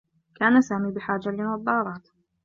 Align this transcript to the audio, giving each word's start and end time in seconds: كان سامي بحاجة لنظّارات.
كان 0.35 0.61
سامي 0.61 0.91
بحاجة 0.91 1.29
لنظّارات. 1.29 2.07